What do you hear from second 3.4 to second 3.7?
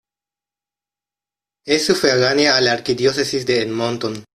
de